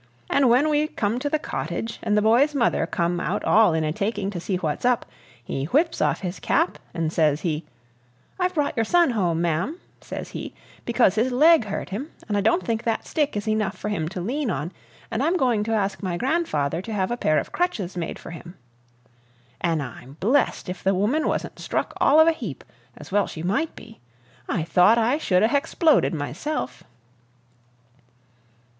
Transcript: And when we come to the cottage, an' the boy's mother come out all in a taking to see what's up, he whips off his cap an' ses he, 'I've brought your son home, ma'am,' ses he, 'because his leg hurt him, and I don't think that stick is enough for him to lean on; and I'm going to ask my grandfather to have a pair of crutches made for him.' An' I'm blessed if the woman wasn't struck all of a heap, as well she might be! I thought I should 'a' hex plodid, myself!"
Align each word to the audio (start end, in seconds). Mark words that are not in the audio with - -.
And 0.31 0.49
when 0.49 0.67
we 0.69 0.87
come 0.87 1.19
to 1.19 1.29
the 1.29 1.37
cottage, 1.37 1.99
an' 2.01 2.15
the 2.15 2.23
boy's 2.23 2.55
mother 2.55 2.87
come 2.87 3.19
out 3.19 3.43
all 3.43 3.75
in 3.75 3.83
a 3.83 3.93
taking 3.93 4.31
to 4.31 4.39
see 4.39 4.55
what's 4.55 4.83
up, 4.83 5.05
he 5.43 5.65
whips 5.65 6.01
off 6.01 6.21
his 6.21 6.39
cap 6.39 6.79
an' 6.95 7.11
ses 7.11 7.41
he, 7.41 7.65
'I've 8.39 8.55
brought 8.55 8.75
your 8.75 8.83
son 8.83 9.11
home, 9.11 9.41
ma'am,' 9.43 9.77
ses 10.01 10.29
he, 10.29 10.55
'because 10.85 11.13
his 11.13 11.31
leg 11.31 11.65
hurt 11.65 11.89
him, 11.89 12.09
and 12.27 12.35
I 12.35 12.41
don't 12.41 12.63
think 12.63 12.81
that 12.81 13.05
stick 13.05 13.37
is 13.37 13.47
enough 13.47 13.77
for 13.77 13.89
him 13.89 14.09
to 14.09 14.21
lean 14.21 14.49
on; 14.49 14.71
and 15.11 15.21
I'm 15.21 15.37
going 15.37 15.63
to 15.65 15.71
ask 15.73 16.01
my 16.01 16.17
grandfather 16.17 16.81
to 16.81 16.91
have 16.93 17.11
a 17.11 17.15
pair 17.15 17.37
of 17.37 17.51
crutches 17.51 17.95
made 17.95 18.17
for 18.17 18.31
him.' 18.31 18.55
An' 19.63 19.81
I'm 19.81 20.13
blessed 20.19 20.67
if 20.67 20.83
the 20.83 20.95
woman 20.95 21.27
wasn't 21.27 21.59
struck 21.59 21.93
all 21.97 22.19
of 22.19 22.27
a 22.27 22.31
heap, 22.31 22.63
as 22.97 23.11
well 23.11 23.27
she 23.27 23.43
might 23.43 23.75
be! 23.75 23.99
I 24.49 24.63
thought 24.63 24.97
I 24.97 25.19
should 25.19 25.43
'a' 25.43 25.47
hex 25.47 25.75
plodid, 25.75 26.15
myself!" 26.15 26.83